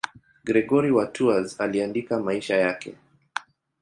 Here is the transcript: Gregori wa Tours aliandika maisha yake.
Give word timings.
Gregori 0.43 0.91
wa 0.91 1.05
Tours 1.05 1.61
aliandika 1.61 2.19
maisha 2.19 2.57
yake. 2.57 2.93